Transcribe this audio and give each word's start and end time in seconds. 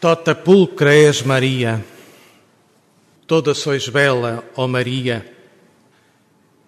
Tota 0.00 0.34
pulcra 0.34 0.94
és 0.94 1.22
Maria, 1.22 1.82
toda 3.26 3.54
sois 3.54 3.88
bela, 3.88 4.44
ó 4.54 4.66
Maria. 4.68 5.34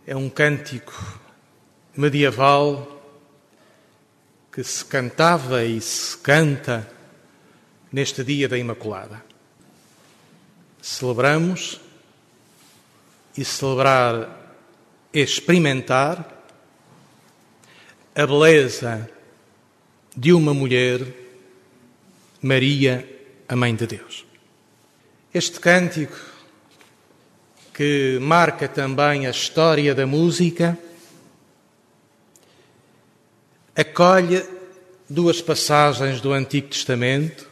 É 0.06 0.16
um 0.16 0.30
cântico 0.30 1.20
medieval 1.94 3.02
que 4.50 4.64
se 4.64 4.82
cantava 4.82 5.62
e 5.62 5.78
se 5.80 6.16
canta 6.16 6.90
neste 7.92 8.24
dia 8.24 8.48
da 8.48 8.56
Imaculada. 8.56 9.22
Celebramos 10.80 11.78
e 13.36 13.44
celebrar 13.44 14.56
experimentar 15.12 16.42
a 18.14 18.26
beleza 18.26 19.10
de 20.16 20.32
uma 20.32 20.54
mulher, 20.54 21.06
Maria, 22.40 23.17
a 23.48 23.56
Mãe 23.56 23.74
de 23.74 23.86
Deus. 23.86 24.26
Este 25.32 25.58
cântico, 25.58 26.16
que 27.72 28.18
marca 28.20 28.68
também 28.68 29.26
a 29.26 29.30
história 29.30 29.94
da 29.94 30.06
música, 30.06 30.76
acolhe 33.74 34.44
duas 35.08 35.40
passagens 35.40 36.20
do 36.20 36.32
Antigo 36.32 36.68
Testamento, 36.68 37.48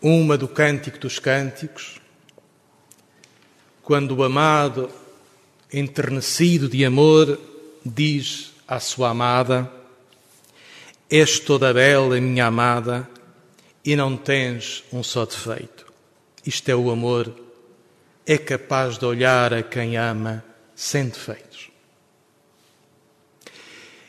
uma 0.00 0.38
do 0.38 0.48
Cântico 0.48 0.98
dos 0.98 1.18
Cânticos, 1.18 2.00
quando 3.82 4.16
o 4.16 4.24
amado, 4.24 4.88
enternecido 5.70 6.68
de 6.68 6.84
amor, 6.86 7.38
diz 7.84 8.52
à 8.66 8.80
sua 8.80 9.10
amada: 9.10 9.70
És 11.10 11.38
toda 11.40 11.74
bela, 11.74 12.18
minha 12.18 12.46
amada, 12.46 13.06
e 13.84 13.96
não 13.96 14.16
tens 14.16 14.84
um 14.92 15.02
só 15.02 15.24
defeito. 15.24 15.86
Isto 16.44 16.68
é 16.70 16.74
o 16.74 16.90
amor, 16.90 17.34
é 18.26 18.38
capaz 18.38 18.98
de 18.98 19.04
olhar 19.04 19.52
a 19.52 19.62
quem 19.62 19.96
ama 19.96 20.44
sem 20.74 21.08
defeitos. 21.08 21.70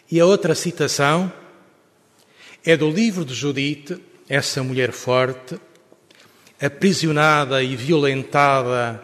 E 0.10 0.20
a 0.20 0.26
outra 0.26 0.54
citação 0.54 1.32
é 2.66 2.76
do 2.76 2.90
livro 2.90 3.26
de 3.26 3.34
Judite, 3.34 4.02
essa 4.28 4.62
mulher 4.62 4.92
forte, 4.92 5.60
aprisionada 6.62 7.64
e 7.64 7.76
violentada 7.76 9.04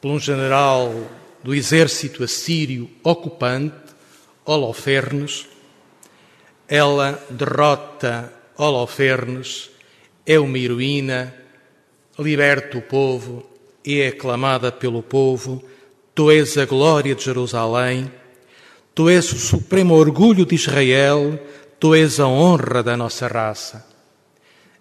por 0.00 0.10
um 0.10 0.18
general 0.18 0.92
do 1.42 1.54
exército 1.54 2.22
assírio 2.22 2.90
ocupante, 3.02 3.88
Holofernes, 4.44 5.46
ela 6.66 7.22
derrota 7.30 8.32
Holofernes, 8.56 9.70
é 10.28 10.38
uma 10.38 10.58
heroína, 10.58 11.34
liberta 12.18 12.76
o 12.76 12.82
povo 12.82 13.48
e 13.82 14.00
é 14.00 14.08
aclamada 14.08 14.70
pelo 14.70 15.02
povo. 15.02 15.64
Tu 16.14 16.30
és 16.30 16.58
a 16.58 16.66
glória 16.66 17.14
de 17.14 17.24
Jerusalém, 17.24 18.12
tu 18.94 19.08
és 19.08 19.32
o 19.32 19.38
supremo 19.38 19.94
orgulho 19.94 20.44
de 20.44 20.54
Israel, 20.54 21.40
tu 21.80 21.94
és 21.94 22.20
a 22.20 22.26
honra 22.26 22.82
da 22.82 22.94
nossa 22.94 23.26
raça. 23.26 23.86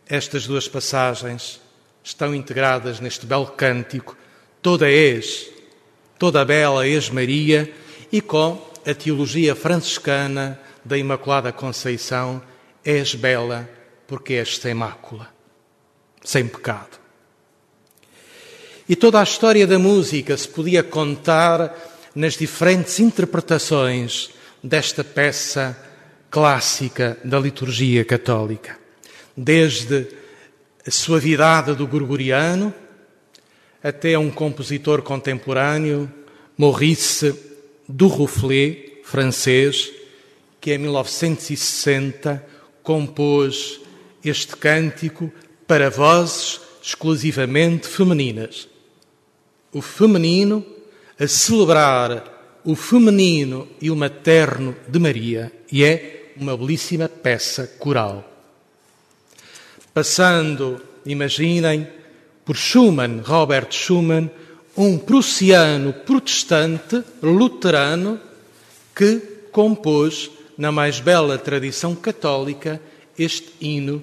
Estas 0.05 0.45
duas 0.45 0.67
passagens 0.67 1.61
estão 2.03 2.35
integradas 2.35 2.99
neste 2.99 3.25
belo 3.25 3.47
cântico. 3.47 4.17
Toda 4.61 4.89
és, 4.89 5.49
toda 6.19 6.43
bela 6.43 6.85
és 6.85 7.09
Maria, 7.09 7.71
e 8.11 8.19
com 8.19 8.61
a 8.85 8.93
teologia 8.93 9.55
franciscana 9.55 10.59
da 10.83 10.97
Imaculada 10.97 11.53
Conceição, 11.53 12.41
és 12.83 13.15
bela 13.15 13.69
porque 14.07 14.35
és 14.35 14.57
sem 14.57 14.73
mácula, 14.73 15.36
sem 16.27 16.45
pecado. 16.45 16.99
E 18.89 18.97
toda 18.97 19.21
a 19.21 19.23
história 19.23 19.65
da 19.65 19.79
música 19.79 20.35
se 20.35 20.45
podia 20.45 20.83
contar 20.83 21.73
nas 22.13 22.33
diferentes 22.33 22.99
interpretações 22.99 24.31
desta 24.61 25.05
peça 25.05 25.77
clássica 26.29 27.17
da 27.23 27.39
liturgia 27.39 28.03
católica. 28.03 28.77
Desde 29.37 30.05
a 30.85 30.91
suavidade 30.91 31.73
do 31.75 31.87
gregoriano 31.87 32.73
até 33.81 34.19
um 34.19 34.29
compositor 34.29 35.01
contemporâneo, 35.03 36.11
Maurice 36.57 37.33
do 37.87 38.07
Roufflet, 38.07 38.99
francês, 39.01 39.93
que 40.59 40.73
em 40.73 40.77
1960 40.77 42.45
compôs 42.83 43.79
este 44.25 44.57
cântico 44.57 45.31
para 45.67 45.89
vozes 45.89 46.61
exclusivamente 46.81 47.87
femininas. 47.87 48.67
O 49.73 49.81
feminino 49.81 50.65
a 51.19 51.27
celebrar 51.27 52.59
o 52.63 52.75
feminino 52.75 53.67
e 53.81 53.91
o 53.91 53.95
materno 53.95 54.75
de 54.87 54.99
Maria, 54.99 55.51
e 55.71 55.83
é 55.83 56.33
uma 56.37 56.55
belíssima 56.55 57.09
peça 57.09 57.67
coral. 57.79 58.23
Passando, 59.93 60.81
imaginem, 61.05 61.87
por 62.45 62.55
Schumann, 62.55 63.21
Robert 63.25 63.71
Schumann, 63.71 64.29
um 64.75 64.97
prussiano 64.97 65.91
protestante, 65.91 67.03
luterano, 67.21 68.19
que 68.95 69.19
compôs, 69.51 70.29
na 70.57 70.71
mais 70.71 70.99
bela 70.99 71.37
tradição 71.37 71.95
católica, 71.95 72.81
este 73.17 73.53
hino 73.59 74.01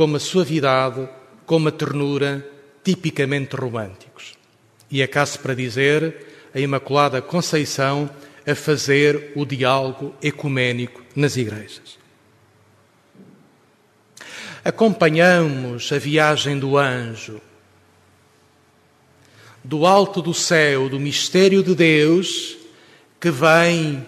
com 0.00 0.06
uma 0.06 0.18
suavidade, 0.18 1.06
com 1.44 1.58
uma 1.58 1.70
ternura 1.70 2.42
tipicamente 2.82 3.54
românticos. 3.54 4.32
E 4.90 5.02
acaso 5.02 5.38
para 5.40 5.54
dizer 5.54 6.48
a 6.54 6.58
Imaculada 6.58 7.20
Conceição 7.20 8.08
a 8.46 8.54
fazer 8.54 9.30
o 9.36 9.44
diálogo 9.44 10.14
ecuménico 10.22 11.02
nas 11.14 11.36
igrejas. 11.36 11.98
Acompanhamos 14.64 15.92
a 15.92 15.98
viagem 15.98 16.58
do 16.58 16.78
anjo 16.78 17.38
do 19.62 19.84
alto 19.84 20.22
do 20.22 20.32
céu, 20.32 20.88
do 20.88 20.98
mistério 20.98 21.62
de 21.62 21.74
Deus, 21.74 22.56
que 23.20 23.30
vem 23.30 24.02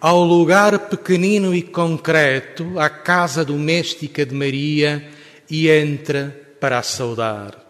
ao 0.00 0.24
lugar 0.24 0.88
pequenino 0.88 1.54
e 1.54 1.62
concreto, 1.62 2.76
à 2.76 2.90
casa 2.90 3.44
doméstica 3.44 4.26
de 4.26 4.34
Maria, 4.34 5.16
e 5.50 5.68
entra 5.68 6.56
para 6.60 6.78
a 6.78 6.82
saudar. 6.82 7.64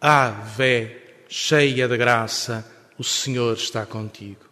Ave, 0.00 0.96
cheia 1.28 1.88
de 1.88 1.96
graça, 1.96 2.64
o 2.98 3.04
Senhor 3.04 3.56
está 3.56 3.84
contigo. 3.86 4.48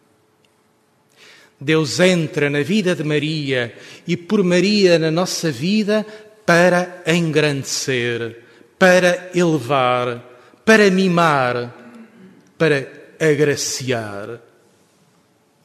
Deus 1.60 2.00
entra 2.00 2.50
na 2.50 2.62
vida 2.62 2.94
de 2.94 3.02
Maria 3.02 3.74
e 4.06 4.16
por 4.16 4.42
Maria 4.44 4.98
na 4.98 5.10
nossa 5.10 5.50
vida 5.50 6.04
para 6.44 7.02
engrandecer, 7.06 8.42
para 8.78 9.30
elevar, 9.34 10.22
para 10.64 10.90
mimar, 10.90 11.74
para 12.58 12.86
agraciar. 13.18 14.40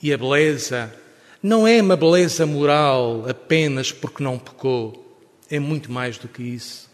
E 0.01 0.13
a 0.13 0.17
beleza 0.17 0.93
não 1.43 1.67
é 1.67 1.81
uma 1.81 1.95
beleza 1.95 2.45
moral 2.45 3.25
apenas 3.27 3.91
porque 3.91 4.23
não 4.23 4.39
pecou, 4.39 5.19
é 5.49 5.59
muito 5.59 5.91
mais 5.91 6.17
do 6.17 6.27
que 6.27 6.43
isso. 6.43 6.90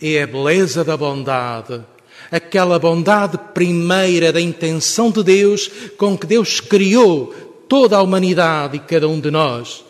É 0.00 0.22
a 0.22 0.26
beleza 0.26 0.84
da 0.84 0.96
bondade, 0.96 1.82
aquela 2.30 2.78
bondade 2.78 3.36
primeira 3.52 4.32
da 4.32 4.40
intenção 4.40 5.10
de 5.10 5.22
Deus 5.24 5.68
com 5.96 6.16
que 6.16 6.26
Deus 6.26 6.60
criou 6.60 7.34
toda 7.68 7.96
a 7.96 8.02
humanidade 8.02 8.76
e 8.76 8.80
cada 8.80 9.08
um 9.08 9.20
de 9.20 9.30
nós. 9.30 9.84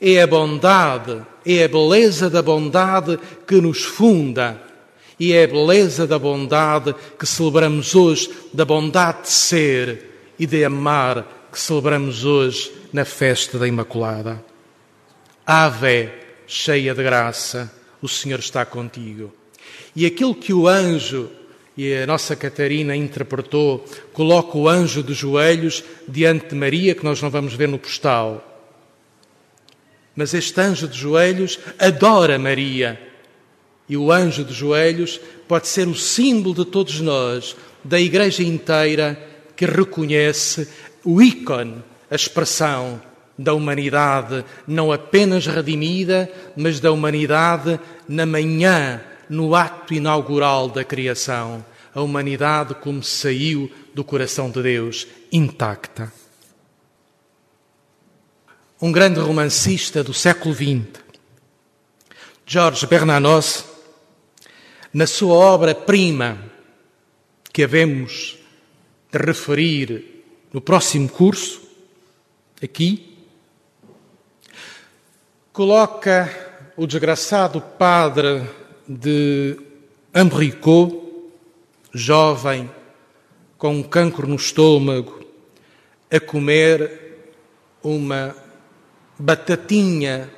É 0.00 0.20
a 0.20 0.26
bondade, 0.26 1.22
é 1.44 1.64
a 1.64 1.68
beleza 1.68 2.28
da 2.28 2.42
bondade 2.42 3.18
que 3.46 3.54
nos 3.54 3.82
funda 3.82 4.60
e 5.18 5.32
é 5.32 5.44
a 5.44 5.48
beleza 5.48 6.06
da 6.06 6.18
bondade 6.18 6.94
que 7.18 7.26
celebramos 7.26 7.94
hoje, 7.94 8.30
da 8.52 8.64
bondade 8.64 9.22
de 9.22 9.30
ser 9.30 10.10
e 10.38 10.46
de 10.46 10.62
amar 10.62 11.48
que 11.50 11.58
celebramos 11.58 12.24
hoje 12.24 12.70
na 12.92 13.06
festa 13.06 13.58
da 13.58 13.66
Imaculada. 13.66 14.44
Ave, 15.46 16.10
cheia 16.46 16.94
de 16.94 17.02
graça, 17.02 17.72
o 18.00 18.08
Senhor 18.08 18.38
está 18.38 18.64
contigo. 18.64 19.32
E 19.94 20.06
aquilo 20.06 20.34
que 20.34 20.52
o 20.52 20.68
anjo 20.68 21.30
e 21.76 21.94
a 21.94 22.06
nossa 22.06 22.34
Catarina 22.34 22.96
interpretou, 22.96 23.84
coloca 24.12 24.56
o 24.56 24.68
anjo 24.68 25.02
de 25.02 25.12
joelhos 25.12 25.84
diante 26.08 26.48
de 26.48 26.54
Maria, 26.54 26.94
que 26.94 27.04
nós 27.04 27.20
não 27.20 27.28
vamos 27.28 27.52
ver 27.54 27.68
no 27.68 27.78
postal. 27.78 28.42
Mas 30.14 30.32
este 30.32 30.58
anjo 30.58 30.88
de 30.88 30.96
joelhos 30.96 31.58
adora 31.78 32.38
Maria 32.38 32.98
e 33.88 33.96
o 33.96 34.10
anjo 34.10 34.42
de 34.42 34.54
joelhos 34.54 35.20
pode 35.46 35.68
ser 35.68 35.86
o 35.86 35.94
símbolo 35.94 36.54
de 36.54 36.64
todos 36.64 37.00
nós, 37.00 37.54
da 37.84 38.00
Igreja 38.00 38.42
inteira, 38.42 39.20
que 39.54 39.66
reconhece 39.66 40.68
o 41.04 41.22
ícone, 41.22 41.84
a 42.10 42.14
expressão 42.14 43.00
da 43.38 43.52
humanidade 43.54 44.44
não 44.66 44.92
apenas 44.92 45.46
redimida, 45.46 46.30
mas 46.56 46.80
da 46.80 46.90
humanidade 46.90 47.78
na 48.08 48.24
manhã, 48.24 49.00
no 49.28 49.54
ato 49.54 49.92
inaugural 49.92 50.68
da 50.68 50.84
criação. 50.84 51.64
A 51.94 52.00
humanidade 52.00 52.74
como 52.74 53.02
saiu 53.02 53.70
do 53.94 54.04
coração 54.04 54.50
de 54.50 54.62
Deus, 54.62 55.06
intacta. 55.32 56.12
Um 58.80 58.92
grande 58.92 59.18
romancista 59.20 60.04
do 60.04 60.12
século 60.12 60.54
XX, 60.54 61.02
Georges 62.44 62.84
Bernanos, 62.84 63.64
na 64.92 65.06
sua 65.06 65.34
obra-prima, 65.34 66.38
que 67.52 67.64
havemos 67.64 68.36
de 69.10 69.18
referir 69.18 70.22
no 70.52 70.60
próximo 70.60 71.08
curso, 71.08 71.62
aqui, 72.62 73.15
coloca 75.56 76.30
o 76.76 76.86
desgraçado 76.86 77.62
padre 77.62 78.46
de 78.86 79.58
Ambricot, 80.14 80.94
jovem, 81.94 82.70
com 83.56 83.76
um 83.76 83.82
cancro 83.82 84.26
no 84.26 84.36
estômago, 84.36 85.24
a 86.10 86.20
comer 86.20 87.30
uma 87.82 88.36
batatinha 89.18 90.28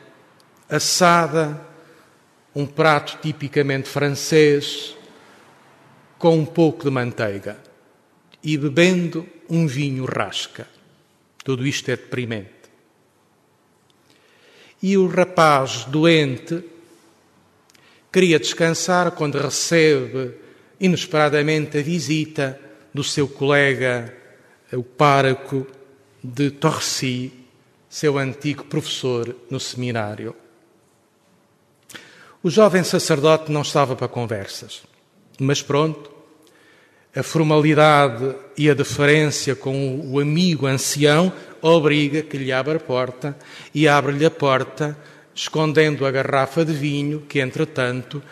assada, 0.69 1.67
um 2.55 2.65
prato 2.65 3.19
tipicamente 3.21 3.89
francês, 3.89 4.95
com 6.17 6.39
um 6.39 6.47
pouco 6.47 6.85
de 6.85 6.91
manteiga 6.91 7.59
e 8.41 8.57
bebendo 8.57 9.27
um 9.51 9.67
vinho 9.67 10.05
rasca. 10.05 10.69
Tudo 11.43 11.67
isto 11.67 11.91
é 11.91 11.97
deprimente. 11.97 12.58
E 14.83 14.97
o 14.97 15.07
rapaz 15.07 15.85
doente 15.85 16.65
queria 18.13 18.39
descansar 18.39 19.11
quando 19.13 19.39
recebe 19.39 20.35
inesperadamente 20.81 21.79
a 21.79 21.83
visita 21.83 22.59
do 22.95 23.03
seu 23.03 23.29
colega, 23.29 24.15
o 24.73 24.83
pároco 24.83 25.67
de 26.23 26.51
Torcy, 26.51 27.33
seu 27.89 28.19
antigo 28.19 28.65
professor 28.65 29.35
no 29.51 29.59
seminário. 29.59 30.35
O 32.43 32.51
jovem 32.51 32.85
sacerdote 32.85 33.51
não 33.51 33.63
estava 33.63 33.97
para 33.97 34.07
conversas, 34.07 34.83
mas 35.41 35.61
pronto, 35.61 36.18
a 37.15 37.23
formalidade 37.23 38.35
e 38.57 38.69
a 38.71 38.75
deferência 38.75 39.57
com 39.57 40.01
o 40.01 40.21
amigo 40.21 40.67
ancião 40.67 41.33
obriga 41.61 42.23
que 42.23 42.37
lhe 42.37 42.53
abra 42.53 42.77
a 42.77 42.81
porta 42.81 43.37
e 43.75 43.89
abre-lhe 43.89 44.25
a 44.25 44.31
porta, 44.31 44.97
escondendo 45.35 46.07
a 46.07 46.11
garrafa 46.11 46.65
de 46.65 46.73
vinho 46.73 47.23
que, 47.23 47.41
entretanto, 47.41 48.23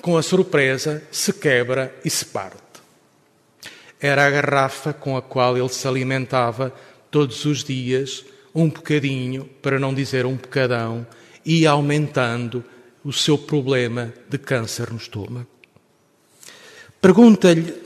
com 0.00 0.16
a 0.16 0.22
surpresa, 0.22 1.02
se 1.10 1.32
quebra 1.32 1.94
e 2.04 2.10
se 2.10 2.24
parte. 2.26 2.60
Era 4.00 4.26
a 4.26 4.30
garrafa 4.30 4.92
com 4.92 5.16
a 5.16 5.22
qual 5.22 5.56
ele 5.56 5.68
se 5.68 5.86
alimentava 5.86 6.74
todos 7.10 7.44
os 7.44 7.62
dias, 7.62 8.24
um 8.54 8.68
bocadinho, 8.68 9.48
para 9.60 9.78
não 9.78 9.94
dizer 9.94 10.26
um 10.26 10.34
bocadão, 10.34 11.06
e 11.44 11.66
aumentando 11.66 12.64
o 13.04 13.12
seu 13.12 13.38
problema 13.38 14.12
de 14.28 14.38
câncer 14.38 14.90
no 14.90 14.96
estômago. 14.96 15.46
Pergunta-lhe 17.00 17.81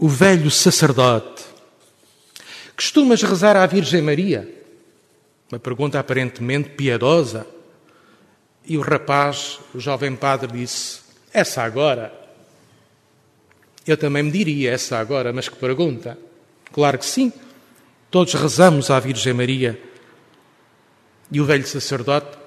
o 0.00 0.08
velho 0.08 0.50
sacerdote: 0.50 1.44
Costumas 2.74 3.22
rezar 3.22 3.56
à 3.56 3.66
Virgem 3.66 4.00
Maria? 4.00 4.48
Uma 5.52 5.58
pergunta 5.58 6.00
aparentemente 6.00 6.70
piedosa. 6.70 7.46
E 8.64 8.78
o 8.78 8.80
rapaz, 8.80 9.58
o 9.74 9.78
jovem 9.78 10.16
padre, 10.16 10.50
disse: 10.52 11.00
Essa 11.32 11.62
agora. 11.62 12.18
Eu 13.86 13.96
também 13.96 14.22
me 14.22 14.30
diria 14.30 14.72
essa 14.72 14.98
agora, 14.98 15.32
mas 15.32 15.48
que 15.48 15.56
pergunta? 15.56 16.16
Claro 16.72 16.98
que 16.98 17.06
sim. 17.06 17.32
Todos 18.10 18.34
rezamos 18.34 18.90
à 18.90 18.98
Virgem 19.00 19.32
Maria. 19.32 19.80
E 21.30 21.40
o 21.40 21.44
velho 21.44 21.66
sacerdote 21.66 22.38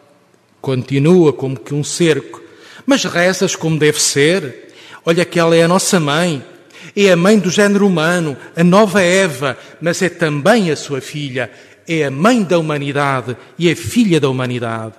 continua 0.62 1.34
como 1.34 1.60
que 1.60 1.74
um 1.74 1.84
cerco. 1.84 2.42
Mas 2.86 3.04
rezas 3.04 3.56
como 3.56 3.78
deve 3.78 4.02
ser. 4.02 4.74
Olha 5.06 5.26
que 5.26 5.40
ela 5.40 5.56
é 5.56 5.64
a 5.64 5.68
nossa 5.68 6.00
mãe. 6.00 6.53
É 6.96 7.12
a 7.12 7.16
mãe 7.16 7.40
do 7.40 7.50
género 7.50 7.88
humano, 7.88 8.38
a 8.56 8.64
nova 8.64 9.02
Eva, 9.02 9.58
mas 9.82 10.02
é 10.02 10.10
também 10.10 10.70
a 10.70 10.76
sua 10.76 11.02
filha. 11.02 11.52
É 11.88 12.06
a 12.06 12.12
mãe 12.12 12.44
da 12.44 12.60
humanidade 12.60 13.36
e 13.58 13.68
é 13.68 13.76
filha 13.76 14.20
da 14.20 14.30
humanidade. 14.30 14.94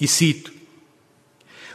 E 0.00 0.08
cito: 0.08 0.52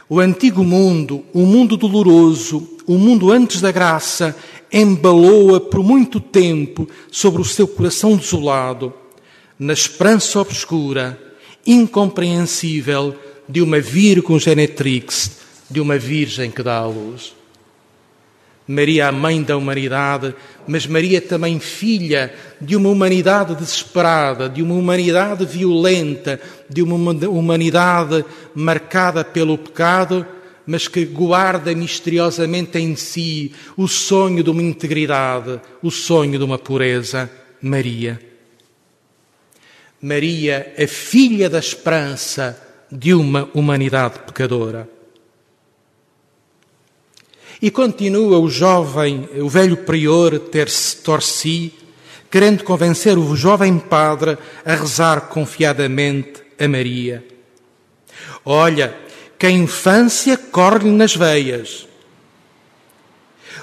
O 0.08 0.20
antigo 0.20 0.64
mundo, 0.64 1.24
o 1.32 1.46
mundo 1.46 1.76
doloroso, 1.76 2.76
o 2.86 2.98
mundo 2.98 3.30
antes 3.30 3.60
da 3.60 3.70
graça, 3.70 4.36
embalou-a 4.72 5.60
por 5.60 5.82
muito 5.82 6.20
tempo 6.20 6.88
sobre 7.10 7.40
o 7.40 7.44
seu 7.44 7.66
coração 7.66 8.16
desolado, 8.16 8.92
na 9.58 9.72
esperança 9.72 10.40
obscura, 10.40 11.18
incompreensível 11.66 13.14
de 13.48 13.60
uma 13.60 13.80
Virgem 13.80 14.38
Genetrix, 14.38 15.38
de 15.70 15.80
uma 15.80 15.98
Virgem 15.98 16.50
que 16.50 16.62
dá 16.62 16.78
à 16.78 16.86
luz. 16.86 17.39
Maria, 18.66 19.08
a 19.08 19.12
mãe 19.12 19.42
da 19.42 19.56
humanidade, 19.56 20.34
mas 20.66 20.86
Maria 20.86 21.20
também 21.20 21.58
filha 21.58 22.32
de 22.60 22.76
uma 22.76 22.88
humanidade 22.88 23.54
desesperada, 23.56 24.48
de 24.48 24.62
uma 24.62 24.74
humanidade 24.74 25.44
violenta, 25.44 26.40
de 26.68 26.82
uma 26.82 27.12
humanidade 27.28 28.24
marcada 28.54 29.24
pelo 29.24 29.58
pecado, 29.58 30.24
mas 30.66 30.86
que 30.86 31.04
guarda 31.04 31.74
misteriosamente 31.74 32.78
em 32.78 32.94
si 32.94 33.52
o 33.76 33.88
sonho 33.88 34.44
de 34.44 34.50
uma 34.50 34.62
integridade, 34.62 35.60
o 35.82 35.90
sonho 35.90 36.38
de 36.38 36.44
uma 36.44 36.58
pureza. 36.58 37.28
Maria. 37.60 38.20
Maria, 40.00 40.72
a 40.78 40.86
filha 40.86 41.50
da 41.50 41.58
esperança 41.58 42.58
de 42.90 43.12
uma 43.12 43.50
humanidade 43.52 44.20
pecadora. 44.20 44.88
E 47.62 47.70
continua 47.70 48.38
o 48.38 48.48
jovem, 48.48 49.28
o 49.36 49.48
velho 49.48 49.76
prior 49.76 50.38
ter-se 50.38 50.96
torci, 50.98 51.74
querendo 52.30 52.64
convencer 52.64 53.18
o 53.18 53.36
jovem 53.36 53.78
padre 53.78 54.38
a 54.64 54.74
rezar 54.74 55.28
confiadamente 55.28 56.42
a 56.58 56.66
Maria. 56.66 57.24
Olha, 58.44 58.96
que 59.38 59.46
a 59.46 59.50
infância 59.50 60.36
corre-lhe 60.36 60.90
nas 60.90 61.14
veias. 61.14 61.86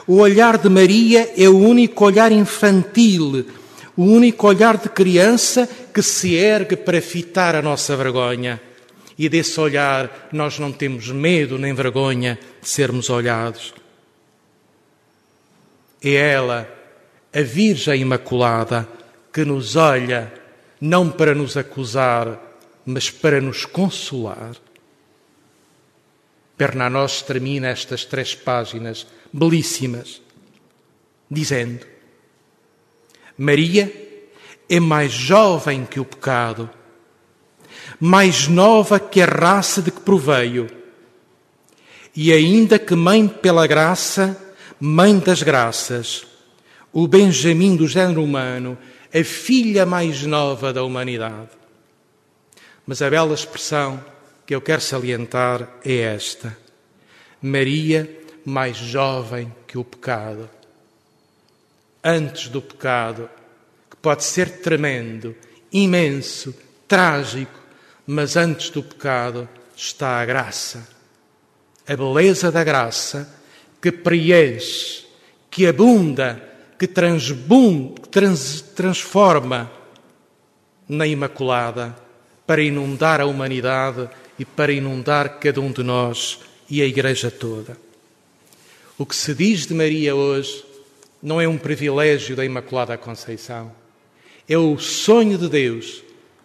O 0.05 0.17
olhar 0.17 0.57
de 0.57 0.69
Maria 0.69 1.33
é 1.37 1.49
o 1.49 1.57
único 1.57 2.05
olhar 2.05 2.31
infantil, 2.31 3.45
o 3.95 4.03
único 4.03 4.47
olhar 4.47 4.77
de 4.77 4.89
criança 4.89 5.67
que 5.93 6.01
se 6.01 6.35
ergue 6.35 6.75
para 6.75 7.01
fitar 7.01 7.55
a 7.55 7.61
nossa 7.61 7.95
vergonha. 7.95 8.61
E 9.17 9.27
desse 9.27 9.59
olhar 9.59 10.29
nós 10.31 10.59
não 10.59 10.71
temos 10.71 11.09
medo 11.09 11.57
nem 11.57 11.73
vergonha 11.73 12.37
de 12.61 12.69
sermos 12.69 13.09
olhados. 13.09 13.73
É 16.01 16.13
ela, 16.13 16.69
a 17.33 17.41
Virgem 17.41 18.01
Imaculada, 18.01 18.87
que 19.33 19.43
nos 19.43 19.75
olha 19.75 20.31
não 20.79 21.09
para 21.09 21.33
nos 21.33 21.57
acusar, 21.57 22.39
mas 22.85 23.09
para 23.09 23.41
nos 23.41 23.65
consolar. 23.65 24.55
Bernanos 26.57 27.21
termina 27.21 27.67
estas 27.67 28.05
três 28.05 28.33
páginas 28.33 29.05
belíssimas, 29.31 30.21
dizendo: 31.29 31.85
Maria 33.37 33.91
é 34.69 34.79
mais 34.79 35.11
jovem 35.11 35.85
que 35.85 35.99
o 35.99 36.05
pecado, 36.05 36.69
mais 37.99 38.47
nova 38.47 38.99
que 38.99 39.21
a 39.21 39.25
raça 39.25 39.81
de 39.81 39.91
que 39.91 40.01
proveio, 40.01 40.67
e 42.15 42.33
ainda 42.33 42.79
que 42.79 42.95
mãe 42.95 43.27
pela 43.27 43.67
graça, 43.67 44.46
Mãe 44.79 45.17
das 45.17 45.41
Graças, 45.41 46.27
o 46.93 47.07
Benjamim 47.07 47.75
do 47.75 47.87
género 47.87 48.23
humano, 48.23 48.77
a 49.11 49.23
filha 49.23 49.87
mais 49.87 50.21
nova 50.21 50.71
da 50.71 50.83
humanidade. 50.83 51.49
Mas 52.85 53.01
a 53.01 53.09
bela 53.09 53.33
expressão 53.33 53.99
que 54.45 54.53
eu 54.53 54.61
quero 54.61 54.79
salientar 54.79 55.67
é 55.83 55.95
esta: 55.95 56.55
Maria, 57.41 58.07
mais 58.45 58.77
jovem 58.77 59.51
que 59.65 59.79
o 59.79 59.83
pecado. 59.83 60.47
Antes 62.03 62.47
do 62.47 62.61
pecado, 62.61 63.27
que 63.89 63.97
pode 63.97 64.23
ser 64.23 64.61
tremendo, 64.61 65.35
imenso, 65.73 66.53
trágico, 66.87 67.59
mas 68.05 68.35
antes 68.37 68.69
do 68.69 68.83
pecado 68.83 69.49
está 69.75 70.21
a 70.21 70.25
graça. 70.25 70.87
A 71.87 71.95
beleza 71.95 72.51
da 72.51 72.63
graça 72.63 73.37
que 73.81 73.91
preenche, 73.91 75.05
que 75.49 75.67
abunda, 75.67 76.41
que, 76.77 76.87
transbunda, 76.87 78.01
que 78.01 78.09
trans, 78.09 78.61
transforma 78.75 79.71
na 80.87 81.05
Imaculada 81.05 81.95
para 82.45 82.61
inundar 82.61 83.19
a 83.19 83.25
humanidade 83.25 84.09
e 84.39 84.45
para 84.45 84.71
inundar 84.71 85.39
cada 85.39 85.59
um 85.59 85.71
de 85.71 85.83
nós 85.83 86.39
e 86.69 86.81
a 86.81 86.85
Igreja 86.85 87.29
toda. 87.29 87.77
O 88.97 89.05
que 89.05 89.15
se 89.15 89.33
diz 89.33 89.65
de 89.65 89.73
Maria 89.73 90.15
hoje 90.15 90.63
não 91.21 91.41
é 91.41 91.47
um 91.47 91.57
privilégio 91.57 92.35
da 92.35 92.45
Imaculada 92.45 92.97
Conceição, 92.97 93.71
é 94.47 94.57
o 94.57 94.77
sonho 94.79 95.37
de 95.37 95.49
Deus 95.49 96.03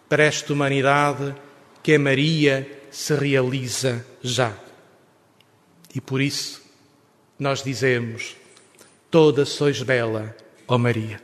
para 0.09 0.23
esta 0.23 0.51
humanidade 0.51 1.33
que 1.81 1.95
a 1.95 1.99
Maria 1.99 2.81
se 2.91 3.15
realiza 3.15 4.05
já. 4.21 4.53
E 5.95 6.01
por 6.01 6.21
isso 6.21 6.62
nós 7.43 7.61
dizemos: 7.61 8.37
Toda 9.11 9.45
sois 9.45 9.83
bela, 9.83 10.35
ó 10.65 10.77
Maria. 10.77 11.21